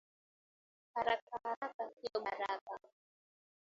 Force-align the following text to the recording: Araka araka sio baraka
Araka 0.99 1.35
araka 1.51 1.83
sio 1.97 2.17
baraka 2.23 2.73